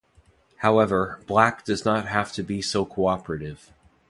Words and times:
However, 0.55 1.21
Black 1.27 1.63
does 1.63 1.85
not 1.85 2.07
have 2.07 2.31
to 2.33 2.41
be 2.41 2.59
so 2.59 2.85
cooperative. 2.85 3.71